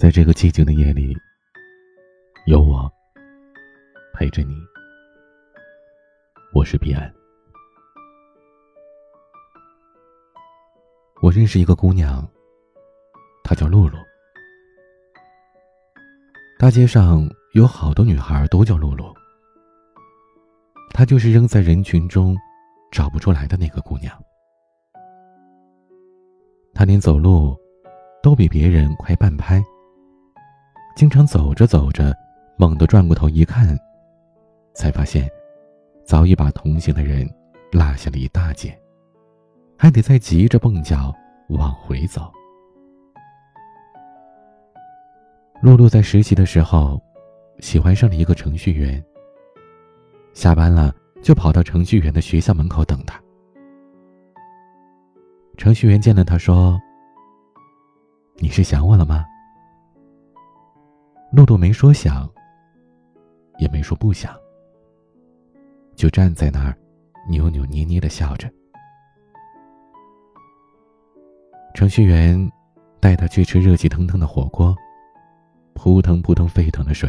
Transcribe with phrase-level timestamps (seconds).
[0.00, 1.14] 在这个寂静的夜里，
[2.46, 2.90] 有我
[4.14, 4.56] 陪着你。
[6.54, 7.12] 我是彼岸。
[11.20, 12.26] 我认识一个姑娘，
[13.44, 13.98] 她叫露露。
[16.58, 19.14] 大街上有好多女孩都叫露露，
[20.94, 22.34] 她就是扔在人群中
[22.90, 24.18] 找不出来的那个姑娘。
[26.72, 27.54] 她连走路
[28.22, 29.62] 都比别人快半拍，
[31.00, 32.14] 经常走着走着，
[32.58, 33.74] 猛地转过头一看，
[34.74, 35.26] 才发现
[36.04, 37.26] 早已把同行的人
[37.72, 38.78] 落下了一大截。
[39.78, 41.10] 还得再急着蹦脚
[41.48, 42.30] 往回走。
[45.62, 47.00] 露露在实习的时候，
[47.60, 49.02] 喜欢上了一个程序员。
[50.34, 53.18] 下班了就跑到程序员的学校门口等他。
[55.56, 56.78] 程序员见了他说
[58.36, 59.24] ：“你是想我了吗？”
[61.32, 62.28] 露露没说想，
[63.58, 64.36] 也没说不想，
[65.94, 66.76] 就站在那儿，
[67.28, 68.50] 扭扭捏捏的笑着。
[71.72, 72.50] 程序员
[72.98, 74.74] 带他去吃热气腾腾的火锅，
[75.72, 77.08] 扑腾扑腾沸腾的水，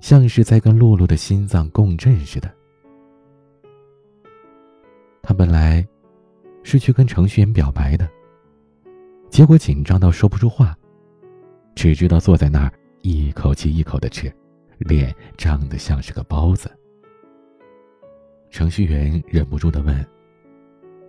[0.00, 2.52] 像是在跟露露的心脏共振似的。
[5.22, 5.86] 他本来
[6.64, 8.08] 是去跟程序员表白的，
[9.30, 10.76] 结果紧张到说不出话，
[11.76, 12.72] 只知道坐在那儿
[13.10, 14.30] 一口接一口的吃，
[14.76, 16.70] 脸张得像是个包子。
[18.50, 20.06] 程序员忍不住的问：“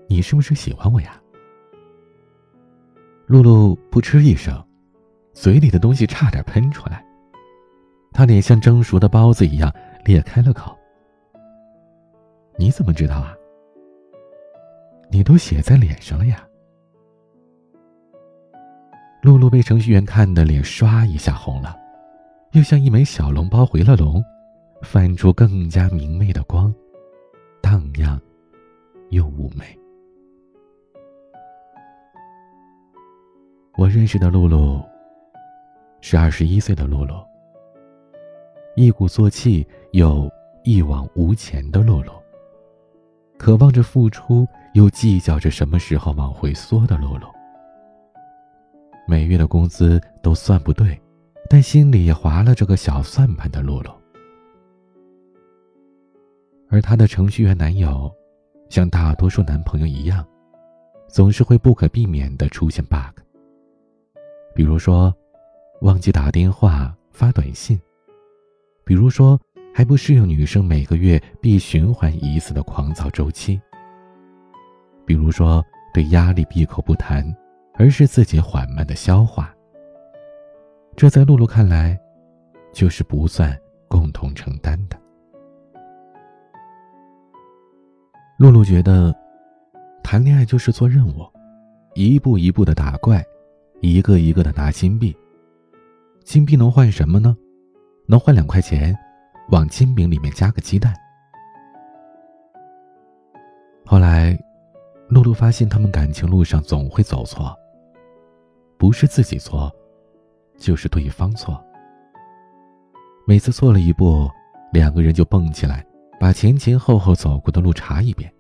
[0.08, 1.22] 你是不是喜欢我呀？”
[3.28, 4.66] 露露扑哧一声，
[5.34, 7.06] 嘴里的东西差点喷出来。
[8.14, 9.70] 她脸像蒸熟的包子一样
[10.06, 10.74] 裂开了口。
[12.58, 13.36] 你怎么知道啊？
[15.12, 16.48] 你都写在脸上了呀！
[19.22, 21.78] 露露被程序员看的脸唰一下红了，
[22.54, 24.24] 又像一枚小笼包回了笼，
[24.82, 26.74] 泛出更加明媚的光，
[27.62, 28.20] 荡漾
[29.12, 29.66] 又妩媚。
[33.78, 34.82] 我认识的露露，
[36.02, 37.24] 是二十一岁的露露，
[38.76, 40.28] 一鼓作气又
[40.64, 42.12] 一往无前的露露，
[43.38, 47.28] 渴望着付出又计较着什么时候往回缩的露露，
[49.08, 51.00] 每月的工资都算不对，
[51.50, 53.92] 但心里也划了这个小算盘的露露，
[56.70, 58.10] 而她的程序员男友，
[58.70, 60.24] 像大多数男朋友一样，
[61.08, 63.20] 总是会不可避免的出现 bug。
[64.54, 65.12] 比如说，
[65.82, 67.80] 忘记打电话发短信；
[68.86, 69.40] 比如说，
[69.74, 73.60] 还不适应女生每个月必循环一次的狂躁周期；
[75.04, 77.26] 比如说，对压力闭口不谈，
[77.74, 79.52] 而是自己缓慢的消化。
[80.96, 82.00] 这在露露看来，
[82.74, 83.58] 就是不算
[83.88, 85.00] 共同承担的。
[88.38, 89.16] 露露觉得，
[90.04, 91.26] 谈恋爱就是做任务，
[91.96, 93.24] 一步一步的打怪。
[93.82, 95.16] 一个一个的拿金币，
[96.26, 97.34] 金币能换什么呢？
[98.10, 98.94] 能换两块钱，
[99.52, 100.94] 往金饼里面加个鸡蛋。
[103.86, 104.38] 后来，
[105.08, 107.58] 露露发现他们感情路上总会走错，
[108.78, 109.74] 不是自己错，
[110.60, 111.64] 就是对方错。
[113.26, 114.30] 每次错了一步，
[114.74, 115.86] 两个人就蹦起来，
[116.20, 118.32] 把前前后后走过的路查一遍，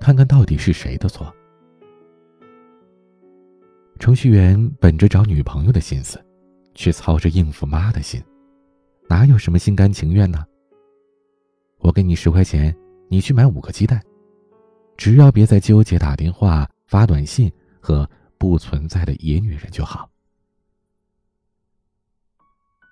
[0.00, 1.34] 看看到底是谁的错。
[3.98, 6.22] 程序员本着找女朋友的心思，
[6.74, 8.22] 却操着应付妈的心，
[9.08, 10.44] 哪有什么心甘情愿呢？
[11.78, 12.74] 我给你十块钱，
[13.08, 14.00] 你去买五个鸡蛋，
[14.98, 17.50] 只要别再纠结打电话、发短信
[17.80, 20.10] 和不存在的野女人就好。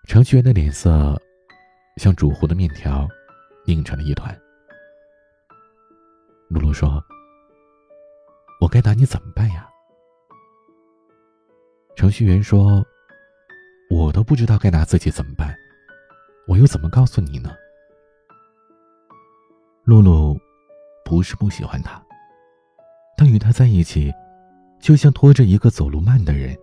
[0.07, 1.21] 程序员的脸色
[1.97, 3.09] 像煮糊的面条，
[3.67, 4.39] 拧成了一团。
[6.49, 7.03] 露露说
[8.61, 9.67] ：“我该拿你怎么办呀？”
[11.97, 12.85] 程序员说
[13.91, 15.55] ：“我都不知道该拿自己怎么办，
[16.47, 17.51] 我又怎么告诉你呢？”
[19.85, 20.39] 露露
[21.05, 22.03] 不是不喜欢他，
[23.17, 24.13] 但与他在一起，
[24.81, 26.57] 就像拖着一个走路慢的人，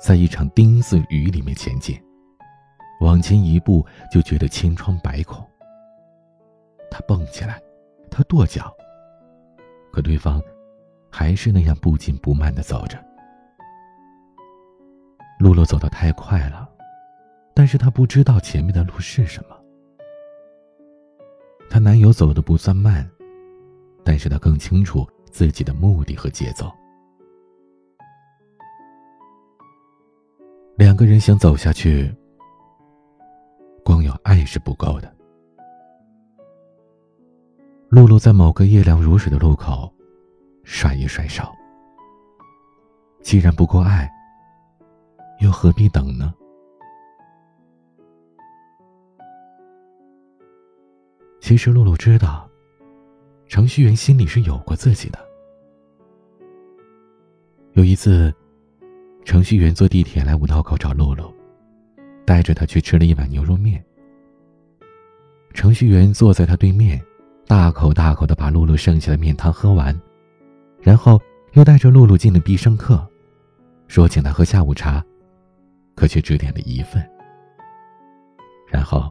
[0.00, 2.00] 在一场丁字雨里面前进，
[3.04, 5.46] 往前一步就觉得千疮百孔。
[6.90, 7.60] 他蹦起来，
[8.10, 8.74] 他跺脚，
[9.92, 10.42] 可对方
[11.10, 12.98] 还是那样不紧不慢的走着。
[15.38, 16.66] 露露走得太快了，
[17.52, 19.56] 但是她不知道前面的路是什么。
[21.68, 23.06] 她男友走的不算慢，
[24.02, 26.72] 但是他更清楚自己的目的和节奏。
[30.76, 32.14] 两个人想走下去，
[34.34, 35.14] 爱是不够的。
[37.88, 39.88] 露露在某个夜凉如水的路口，
[40.64, 41.44] 甩一甩手。
[43.22, 44.10] 既然不够爱，
[45.40, 46.34] 又何必等呢？
[51.40, 52.50] 其实露露知道，
[53.46, 55.18] 程序员心里是有过自己的。
[57.74, 58.34] 有一次。
[59.24, 61.32] 程序员坐地铁来五道口找露露，
[62.26, 63.82] 带着她去吃了一碗牛肉面。
[65.54, 67.00] 程序员坐在他对面，
[67.46, 69.98] 大口大口的把露露剩下的面汤喝完，
[70.80, 71.18] 然后
[71.52, 73.02] 又带着露露进了必胜客，
[73.88, 75.02] 说请她喝下午茶，
[75.94, 77.02] 可却只点了一份。
[78.68, 79.10] 然后，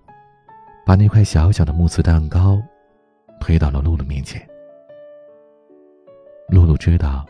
[0.86, 2.62] 把那块小小的慕斯蛋糕
[3.40, 4.46] 推到了露露面前。
[6.50, 7.26] 露露知道，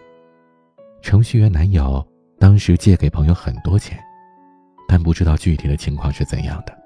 [1.02, 2.06] 程序员男友。
[2.40, 3.98] 当时借给朋友很多钱，
[4.86, 6.78] 但不知道具体的情况是怎样的。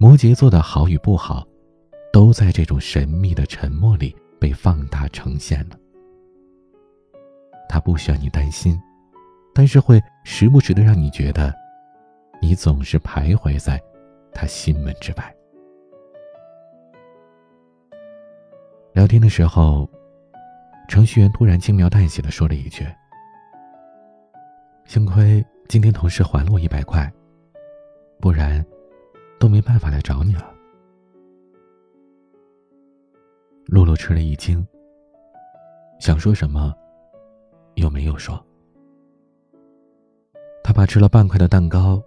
[0.00, 1.44] 摩羯座的好与不好，
[2.12, 5.76] 都在这种神秘的沉默里被放大呈现了。
[7.68, 8.80] 他不需要你担心，
[9.52, 11.52] 但是会时不时的让你觉得，
[12.40, 13.82] 你总是徘徊在
[14.32, 15.34] 他心门之外。
[18.92, 19.90] 聊天的时候，
[20.86, 22.86] 程序员突然轻描淡写的说了一句。
[24.84, 27.12] 幸亏今天同事还了我一百块，
[28.20, 28.64] 不然
[29.38, 30.54] 都没办法来找你了。
[33.66, 34.66] 露露吃了一惊，
[36.00, 36.74] 想说什么，
[37.74, 38.42] 又没有说。
[40.64, 42.02] 他把吃了半块的蛋糕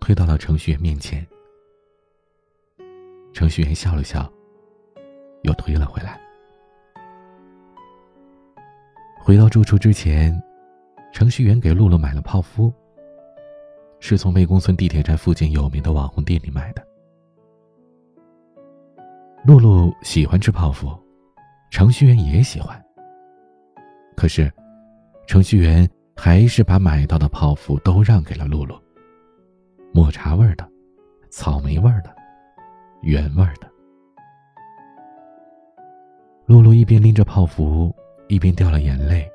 [0.00, 1.26] 推到了程序员面前，
[3.32, 4.30] 程序员笑了笑，
[5.42, 6.20] 又推了回来。
[9.22, 10.42] 回到住处之前。
[11.14, 12.72] 程序员给露露买了泡芙，
[14.04, 16.84] 是从魏公村地铁站附近有名的网红店里买的。
[19.46, 20.92] 露露喜欢吃泡芙，
[21.70, 22.84] 程序员也喜欢。
[24.16, 24.52] 可是，
[25.28, 28.76] 程序员还是把买到的泡芙都让给了露露。
[29.94, 30.68] 抹茶味的，
[31.30, 32.12] 草莓味的，
[33.02, 33.70] 原味的。
[36.46, 37.94] 露露一边拎着泡芙，
[38.26, 39.30] 一边掉了眼泪。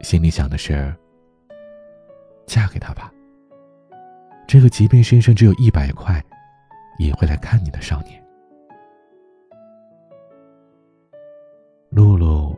[0.00, 0.90] 心里想的是：
[2.46, 3.12] 嫁给他吧。
[4.46, 6.24] 这个即便身上只有一百块，
[6.98, 8.22] 也会来看你的少年。
[11.90, 12.56] 露露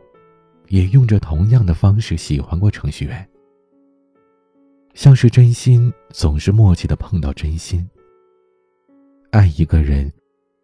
[0.67, 3.27] 也用着同样的方式喜欢过程序员。
[4.93, 7.89] 像是真心，总是默契的碰到真心。
[9.31, 10.11] 爱一个人，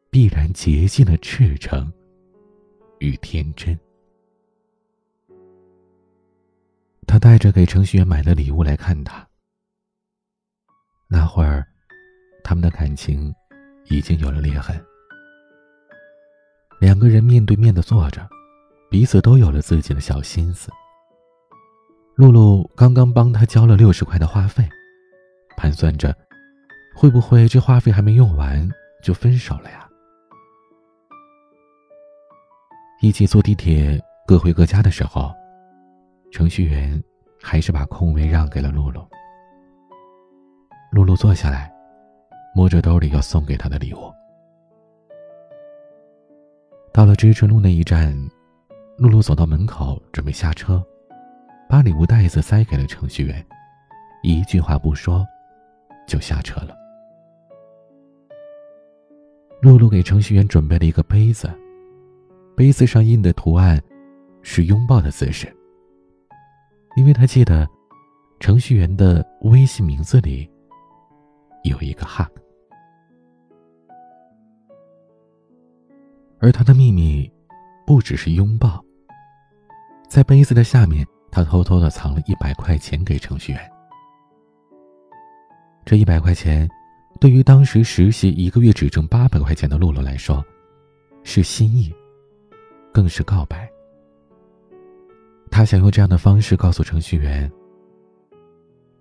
[0.10, 1.92] 必然竭尽了赤诚
[3.00, 3.78] 与天真。
[7.08, 9.26] 他带着给程序员买的礼物来看他。
[11.08, 11.66] 那会儿，
[12.44, 13.34] 他们的感情
[13.86, 14.76] 已经有了裂痕。
[16.80, 18.28] 两个人面对面的坐着，
[18.90, 20.70] 彼此都有了自己的小心思。
[22.16, 24.68] 露露刚刚帮他交了六十块的话费，
[25.56, 26.16] 盘算着，
[26.96, 28.70] 会不会这话费还没用完
[29.04, 29.88] 就分手了呀？
[33.02, 35.32] 一起坐地铁各回各家的时候。
[36.32, 37.02] 程序员
[37.42, 39.08] 还是把空位让给了露露。
[40.96, 41.70] 露露坐下来，
[42.56, 44.10] 摸着兜里要送给他的礼物。
[46.94, 48.16] 到了知春路那一站，
[48.98, 50.82] 露露走到门口准备下车，
[51.68, 53.46] 把礼物袋子塞给了程序员，
[54.24, 55.28] 一句话不说，
[56.08, 56.74] 就下车了。
[59.62, 61.52] 露露给程序员准备了一个杯子，
[62.56, 63.78] 杯子上印的图案
[64.42, 65.54] 是拥抱的姿势。
[66.96, 67.68] 因为他记得，
[68.40, 70.50] 程序员的微信名字里
[71.70, 72.30] 有一个 “hug”，
[76.40, 77.32] 而他的秘密
[77.86, 78.84] 不只是拥抱。
[80.08, 83.72] 在杯子的下面，他偷偷的藏了一百块钱给程序员。
[85.84, 86.70] 这一百块钱，
[87.20, 90.44] 对于当时实习一个月只挣八百块钱的露露来说，
[91.24, 91.94] 是心意，
[92.94, 93.70] 更是告白。
[95.52, 97.52] 他想用这样的方式告诉程序员：“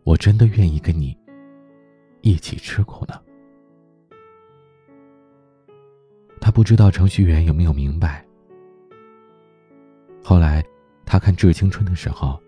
[0.04, 1.16] 我真的愿意跟你
[2.24, 3.20] 一起吃苦呢。”
[6.40, 8.24] 他不知道程序员有没有明白。
[10.22, 10.64] 后来，
[11.04, 12.40] 他看《致青春》的时候，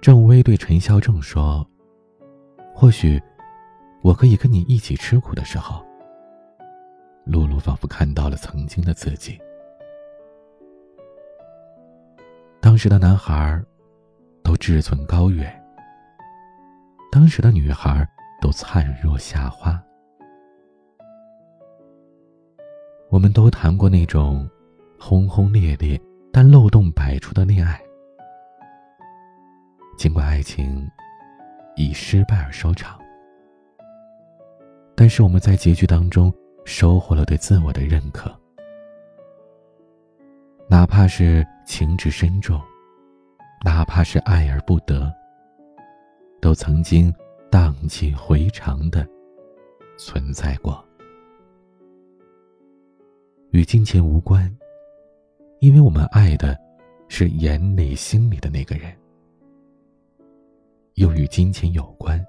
[0.00, 1.66] 郑薇对陈孝正说
[2.74, 3.20] ：“或许
[4.02, 5.84] 我可以跟你一起吃苦的时候。”
[7.24, 9.38] 露露仿佛看到了曾经的自己。
[12.60, 13.62] 当时的男孩，
[14.42, 15.64] 都志存高远，
[17.10, 18.06] 当时的女孩
[18.44, 19.82] 都灿若夏花。
[23.08, 24.46] 我们都谈过那种
[25.00, 25.98] 轰轰烈烈
[26.30, 27.80] 但漏洞百出的恋爱，
[29.96, 30.86] 尽管爱情
[31.74, 33.00] 以失败而收场，
[34.94, 36.30] 但是我们在结局当中
[36.66, 38.30] 收获了对自我的认可，
[40.68, 42.60] 哪怕是情至深重，
[43.64, 45.10] 哪怕是爱而不得，
[46.42, 47.10] 都曾经
[47.54, 49.08] 荡气回肠的
[49.96, 50.84] 存在过。
[53.52, 54.52] 与金钱无关，
[55.60, 56.58] 因为我们爱的
[57.06, 58.90] 是眼里心里的那个人；
[60.94, 62.20] 又与金钱有关，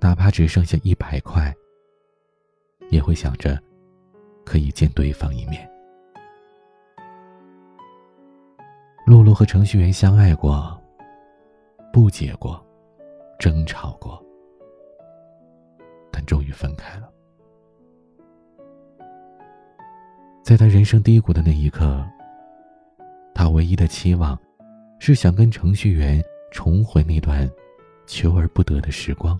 [0.00, 1.54] 哪怕只剩下一百块，
[2.90, 3.62] 也会想着
[4.44, 5.70] 可以见对方一面。
[9.06, 10.76] 露露和程序员相爱过，
[11.92, 12.60] 不解过，
[13.38, 14.22] 争吵过，
[16.10, 17.10] 但终于分开了。
[20.42, 22.04] 在他人生低谷的那一刻，
[23.34, 24.38] 他唯一的期望，
[24.98, 27.50] 是想跟程序员重回那段
[28.06, 29.38] 求而不得的时光。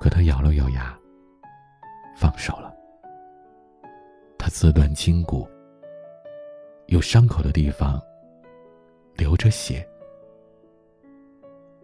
[0.00, 0.98] 可他咬了咬牙，
[2.16, 2.74] 放手了。
[4.38, 5.46] 他自断筋骨，
[6.86, 8.00] 有伤口的地方
[9.14, 9.86] 流着血，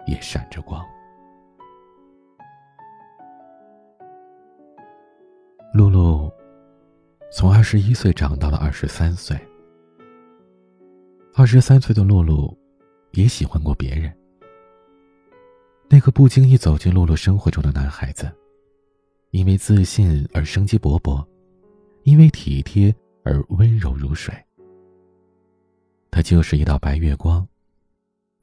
[0.07, 0.85] 也闪着光。
[5.73, 6.31] 露露
[7.33, 9.37] 从二十一岁长到了二十三岁。
[11.35, 12.57] 二十三岁的露露
[13.11, 14.17] 也喜欢过别人。
[15.89, 18.31] 那个不经意走进露露生活中的男孩子，
[19.31, 21.27] 因为自信而生机勃勃，
[22.05, 22.95] 因为体贴
[23.25, 24.33] 而温柔如水。
[26.11, 27.47] 他就是一道白月光，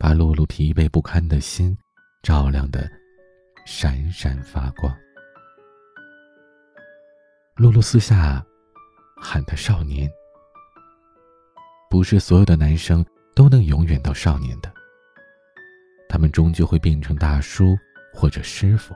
[0.02, 1.78] 把露露疲惫不堪的心
[2.24, 2.90] 照亮的
[3.68, 4.92] 闪闪发光。
[7.56, 8.44] 露露私下
[9.16, 10.10] 喊他少年。
[11.88, 13.06] 不是所有的男生
[13.36, 14.74] 都能永远到少年的，
[16.10, 17.78] 他们终究会变成大叔
[18.12, 18.96] 或者师傅。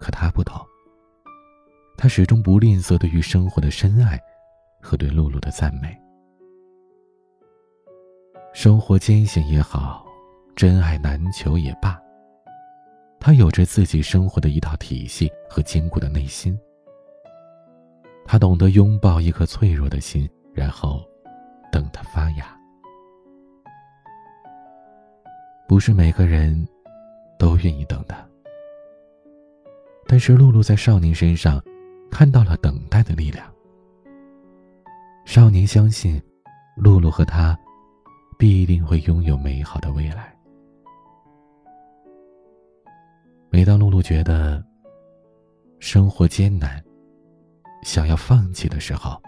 [0.00, 0.60] 可他不同，
[1.96, 4.18] 他始终不吝啬对于生活的深爱
[4.82, 5.96] 和对露露的赞美。
[8.52, 10.04] 生活艰险也好，
[10.56, 11.98] 真爱难求也罢，
[13.18, 16.58] 他有着自己生活的一套体系和坚固的内心。
[18.26, 21.02] 他懂得拥抱一颗脆弱的心，然后
[21.70, 22.56] 等它发芽。
[25.66, 26.66] 不是每个人
[27.38, 28.28] 都愿意等的，
[30.06, 31.62] 但是露露在少年身上
[32.10, 33.46] 看到了等待的力量。
[35.24, 36.20] 少年相信，
[36.76, 37.56] 露露和他
[38.40, 40.34] 必定会拥有美好的未来。
[43.50, 44.64] 每当露露觉得
[45.78, 46.82] 生活艰难，
[47.82, 49.20] 想要放弃的时候，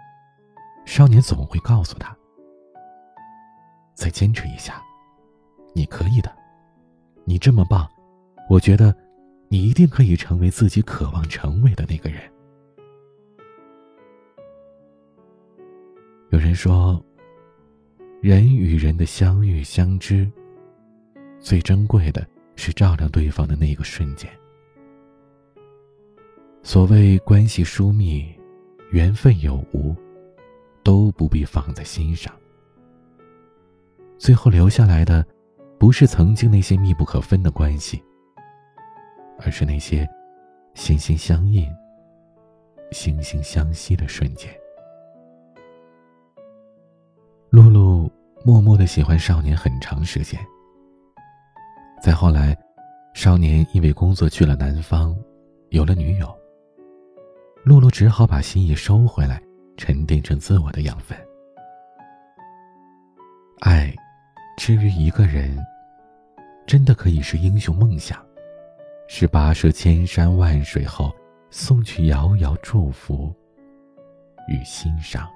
[0.87, 2.17] 少年总会告诉他
[3.93, 4.83] ：“再坚持一下，
[5.75, 6.35] 你可以的，
[7.27, 7.87] 你这么棒，
[8.49, 8.97] 我觉得
[9.51, 12.23] 你一定可以成为自己渴望成为的那个人。”
[16.33, 16.99] 有人说，
[18.23, 20.31] 人与人的相遇相知，
[21.41, 22.25] 最珍贵的
[22.55, 24.31] 是照亮对方的那个瞬间。
[26.63, 28.33] 所谓关系疏密。
[28.93, 29.97] 缘分有无，
[30.83, 32.31] 都不必放在心上。
[34.19, 35.27] 最后留下来的，
[35.79, 38.03] 不是曾经那些密不可分的关系，
[39.39, 40.07] 而是那些
[40.75, 41.67] 心心相印、
[42.91, 44.53] 惺惺相惜的瞬间。
[48.45, 50.39] 默默的喜欢少年很长时间。
[52.03, 52.57] 再后来，
[53.15, 55.17] 少年因为工作去了南方，
[55.71, 56.37] 有了女友。
[57.65, 59.41] 露露只好把心意收回来，
[59.77, 61.17] 沉淀成自我的养分。
[63.61, 63.95] 爱，
[64.57, 65.57] 至于一个人，
[66.67, 68.21] 真的可以是英雄梦想，
[69.07, 71.13] 是跋涉千山万水后
[71.51, 73.33] 送去遥遥祝福
[74.49, 75.31] 与欣赏。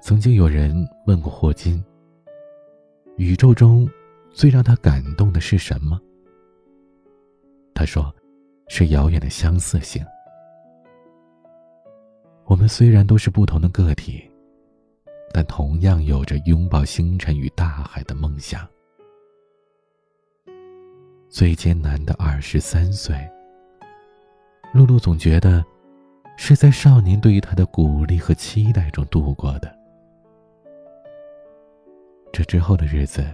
[0.00, 1.82] 曾经有人问过霍金：
[3.16, 3.88] 宇宙中
[4.32, 6.00] 最让他感动的是什么？
[7.74, 8.14] 他说。
[8.72, 10.00] 是遥远的相似性。
[12.44, 14.22] 我们虽然都是不同的个体，
[15.34, 18.64] 但同样有着拥抱星辰与大海的梦想。
[21.28, 23.16] 最艰难的二十三岁，
[24.72, 25.64] 露露总觉得
[26.36, 29.79] 是在少年对于她的鼓励和期待中度过的。
[32.32, 33.26] 这之后的日子，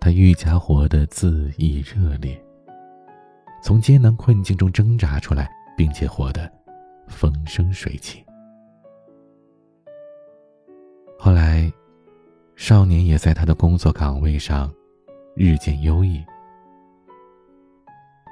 [0.00, 2.42] 他愈加活得恣意热烈，
[3.62, 6.50] 从艰难困境中挣扎出来，并且活得
[7.06, 8.24] 风生水起。
[11.18, 11.72] 后来，
[12.56, 14.72] 少年也在他的工作岗位上
[15.36, 16.24] 日渐优异，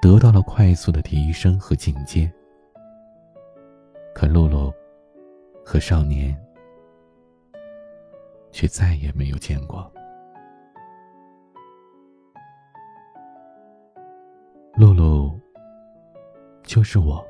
[0.03, 2.31] 得到了快速的提升和进阶。
[4.15, 4.73] 可露露
[5.65, 6.37] 和少年。
[8.53, 9.91] 却再也没有见过。
[14.77, 15.39] 露露，
[16.63, 17.23] 就是我，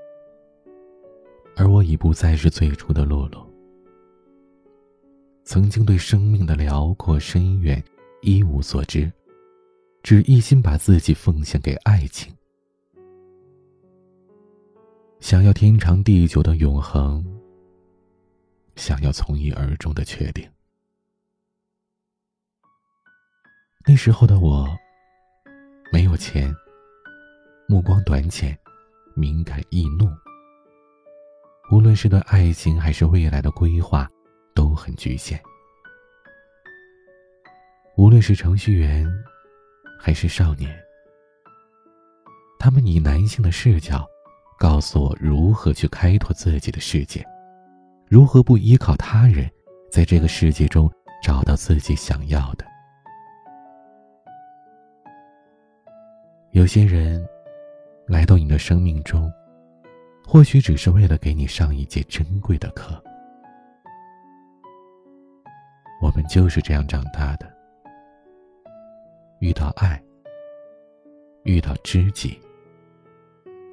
[1.56, 3.44] 而我已不再是最初的露露。
[5.42, 7.82] 曾经对生命的辽阔深远
[8.22, 9.10] 一无所知，
[10.02, 12.32] 只一心把自己奉献给爱情，
[15.18, 17.24] 想要天长地久的永恒，
[18.76, 20.48] 想要从一而终的确定。
[23.87, 24.68] 那时候的我，
[25.90, 26.54] 没有钱，
[27.66, 28.56] 目光短浅，
[29.14, 30.06] 敏感易怒。
[31.72, 34.06] 无论是对爱情还是未来的规划，
[34.54, 35.40] 都很局限。
[37.96, 39.10] 无论是程序员，
[39.99, 40.70] 还是少年，
[42.58, 44.06] 他们以男性的视角，
[44.58, 47.25] 告诉我如何去开拓自己的世界，
[48.08, 49.50] 如何不依靠他人，
[49.90, 50.90] 在这个世界中
[51.22, 52.69] 找到自己想要的。
[56.52, 57.25] 有些人
[58.09, 59.33] 来到你的生命中，
[60.26, 63.00] 或许只是为了给你上一节珍贵的课。
[66.02, 67.49] 我们就是这样长大的，
[69.38, 70.02] 遇到爱，
[71.45, 72.37] 遇到知己，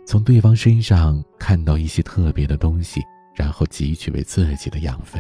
[0.06, 3.02] 从对方身上看到一些特别的东西，
[3.34, 5.20] 然后汲取为自己的养分。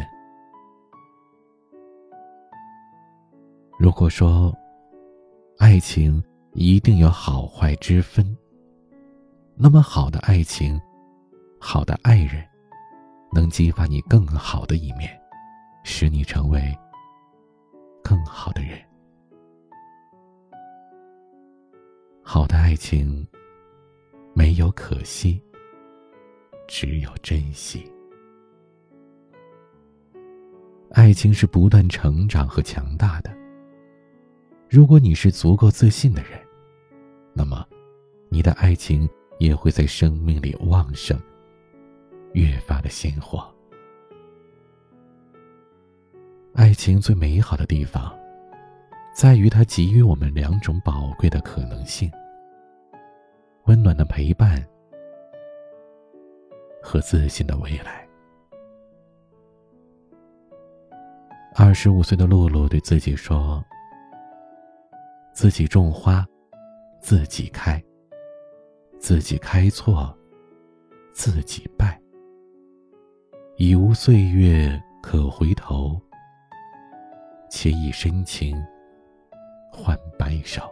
[3.79, 4.55] 如果说
[5.57, 6.23] 爱情，
[6.53, 8.35] 一定有好坏之分。
[9.55, 10.79] 那么好的爱情，
[11.59, 12.43] 好的爱人，
[13.33, 15.09] 能激发你更好的一面，
[15.83, 16.61] 使你成为
[18.03, 18.79] 更好的人。
[22.23, 23.27] 好的爱情，
[24.33, 25.41] 没有可惜，
[26.67, 27.91] 只有珍惜。
[30.91, 33.35] 爱情是不断成长和强大的。
[34.69, 36.46] 如果你是足够自信的人。
[37.37, 37.63] 那么，
[38.29, 41.15] 你的爱情也会在生命里旺盛，
[42.33, 43.47] 越发的鲜活。
[46.55, 48.11] 爱情最美好的地方，
[49.13, 52.11] 在于它给予我们两种宝贵的可能性：
[53.65, 54.67] 温暖的陪伴
[56.81, 58.03] 和自信的未来。
[61.53, 63.63] 二十五岁的露露对自己说
[65.35, 66.25] ：“自己种花。”
[67.09, 67.81] 自己开，
[68.99, 70.13] 自己开错，
[71.13, 71.97] 自己败。
[73.55, 75.97] 已无岁月可回头，
[77.49, 78.61] 且以深情
[79.71, 80.69] 换白首。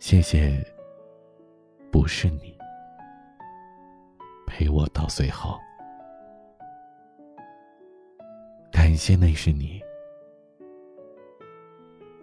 [0.00, 0.60] 谢谢，
[1.92, 2.52] 不是你
[4.44, 5.56] 陪我到最后，
[8.72, 9.83] 感谢那是你。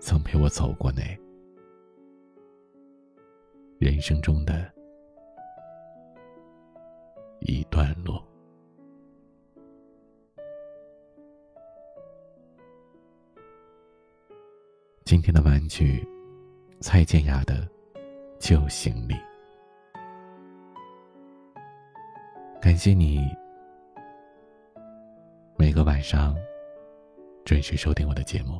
[0.02, 1.04] 曾陪我走过那
[3.78, 4.70] 人生中的
[7.42, 8.20] 一段路。
[15.06, 16.04] 今天的玩具，
[16.80, 17.70] 蔡健雅的
[18.40, 19.14] 旧行李。
[22.60, 23.22] 感谢你
[25.58, 26.36] 每个晚上
[27.46, 28.60] 准时收听我的节目。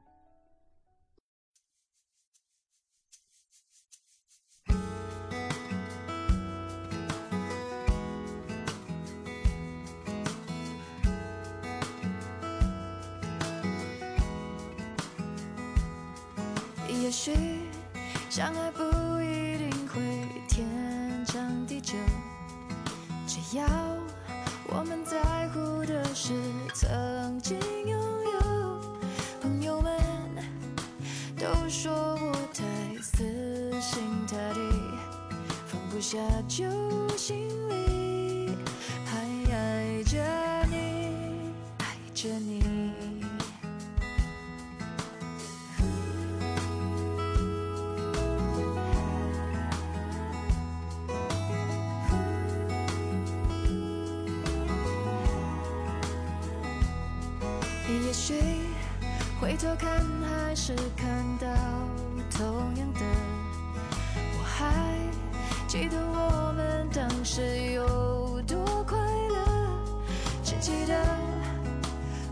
[17.11, 17.33] 也许
[18.29, 18.81] 相爱不
[19.19, 19.99] 一定会
[20.47, 20.65] 天
[21.25, 21.97] 长地久，
[23.27, 23.65] 只要
[24.69, 25.19] 我们在
[25.49, 26.31] 乎的是
[26.73, 28.39] 曾经拥有。
[29.41, 29.93] 朋友们
[31.37, 32.63] 都说我太
[33.01, 33.25] 死
[33.81, 34.61] 心塌地，
[35.67, 36.63] 放不下就
[58.11, 58.33] 也许
[59.39, 61.47] 回头看还是看到
[62.29, 62.99] 同样的。
[64.37, 64.97] 我还
[65.65, 69.79] 记得我们当时有多快乐，
[70.43, 70.93] 只记得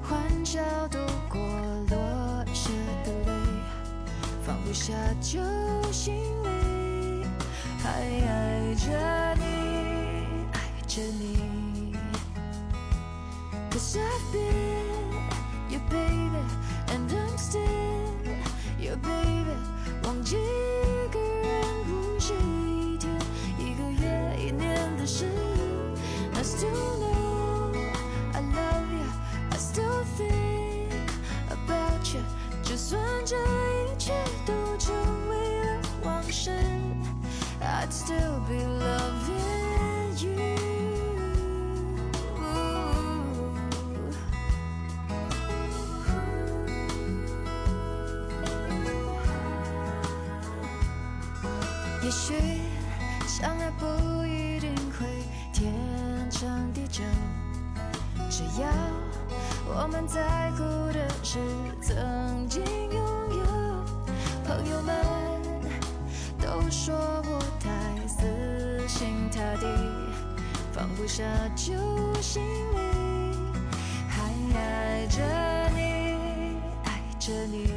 [0.03, 0.97] 欢笑度
[1.29, 2.71] 过落下
[3.05, 3.31] 的泪，
[4.45, 5.39] 放不下旧
[5.93, 6.13] 心
[6.43, 7.25] 里，
[7.81, 7.89] 还
[8.27, 9.45] 爱着你，
[10.51, 11.95] 爱着你。
[13.71, 14.88] Cause I've been
[15.89, 16.43] baby
[16.89, 18.21] and I'm still
[18.79, 19.38] your baby
[52.09, 52.33] 也许
[53.27, 53.85] 相爱不
[54.25, 55.05] 一定会
[55.53, 55.71] 天
[56.31, 57.03] 长地久，
[58.31, 58.67] 只要
[59.67, 61.37] 我们在乎的是
[61.79, 62.99] 曾经拥
[63.37, 63.45] 有。
[64.43, 64.95] 朋友们
[66.41, 69.67] 都说我太死心塌地，
[70.73, 71.23] 放不下
[71.55, 71.75] 旧
[72.23, 73.37] 心里，
[74.09, 75.21] 还爱着
[75.75, 77.69] 你，爱着你。